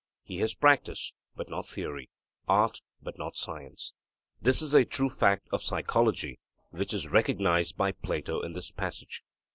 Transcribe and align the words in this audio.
He 0.23 0.39
has 0.39 0.55
practice, 0.55 1.13
but 1.35 1.47
not 1.47 1.67
theory; 1.67 2.09
art, 2.47 2.81
but 3.03 3.19
not 3.19 3.37
science. 3.37 3.93
This 4.41 4.59
is 4.63 4.73
a 4.73 4.83
true 4.83 5.11
fact 5.11 5.47
of 5.51 5.61
psychology, 5.61 6.39
which 6.71 6.91
is 6.91 7.07
recognized 7.07 7.77
by 7.77 7.91
Plato 7.91 8.41
in 8.41 8.53
this 8.53 8.71
passage. 8.71 9.23